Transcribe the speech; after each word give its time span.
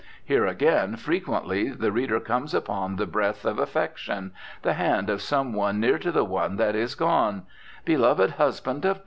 Here 0.25 0.47
again, 0.47 0.95
frequently, 0.95 1.69
the 1.69 1.91
reader 1.91 2.19
comes 2.19 2.55
upon 2.55 2.95
the 2.95 3.05
breath 3.05 3.45
of 3.45 3.59
affection, 3.59 4.31
the 4.63 4.73
hand 4.73 5.11
of 5.11 5.21
some 5.21 5.53
one 5.53 5.79
near 5.79 5.99
to 5.99 6.11
the 6.11 6.25
one 6.25 6.55
that 6.55 6.75
is 6.75 6.95
gone: 6.95 7.43
"Beloved 7.85 8.31
husband 8.31 8.83
of 8.83 8.99